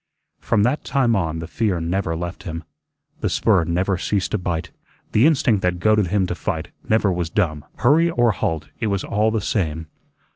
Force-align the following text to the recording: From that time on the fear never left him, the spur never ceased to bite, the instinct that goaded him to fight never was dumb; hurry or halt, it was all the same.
From 0.39 0.63
that 0.63 0.83
time 0.83 1.15
on 1.15 1.37
the 1.37 1.47
fear 1.47 1.79
never 1.79 2.15
left 2.15 2.41
him, 2.41 2.63
the 3.19 3.29
spur 3.29 3.65
never 3.65 3.99
ceased 3.99 4.31
to 4.31 4.39
bite, 4.39 4.71
the 5.11 5.27
instinct 5.27 5.61
that 5.61 5.77
goaded 5.79 6.07
him 6.07 6.25
to 6.25 6.33
fight 6.33 6.69
never 6.89 7.13
was 7.13 7.29
dumb; 7.29 7.63
hurry 7.75 8.09
or 8.09 8.31
halt, 8.31 8.69
it 8.79 8.87
was 8.87 9.03
all 9.03 9.29
the 9.29 9.41
same. 9.41 9.85